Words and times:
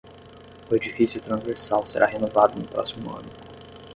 O 0.67 0.75
edifício 0.75 1.21
transversal 1.21 1.85
será 1.85 2.07
renovado 2.07 2.57
no 2.57 2.67
próximo 2.67 3.15
ano 3.15 3.29